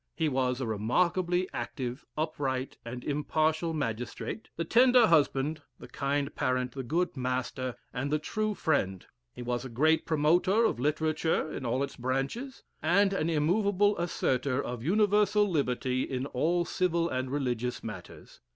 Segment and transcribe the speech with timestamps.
[0.15, 6.33] He was a remarkably active, up right, and impartial magistrate, the tender husband the kind
[6.33, 11.51] parent, the good master, and the true friend He was a great promoter of literature
[11.53, 17.07] in all its branch es; and an immoveable asserter of universal liberty in all civil
[17.07, 18.39] and religious matters.